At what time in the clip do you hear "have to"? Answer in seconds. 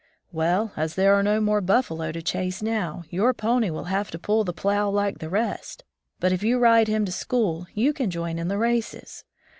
3.83-4.17